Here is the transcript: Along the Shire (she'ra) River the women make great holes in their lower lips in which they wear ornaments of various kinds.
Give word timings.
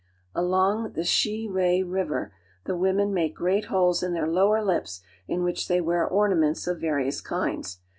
Along 0.33 0.93
the 0.93 1.03
Shire 1.03 1.45
(she'ra) 1.53 1.85
River 1.87 2.33
the 2.63 2.75
women 2.75 3.13
make 3.13 3.35
great 3.35 3.65
holes 3.65 4.01
in 4.01 4.13
their 4.13 4.25
lower 4.25 4.63
lips 4.65 5.01
in 5.27 5.43
which 5.43 5.67
they 5.67 5.79
wear 5.79 6.07
ornaments 6.07 6.65
of 6.65 6.79
various 6.81 7.21
kinds. 7.21 7.77